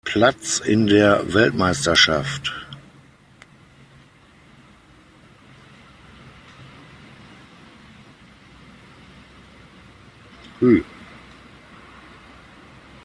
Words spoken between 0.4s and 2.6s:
in der Weltmeisterschaft.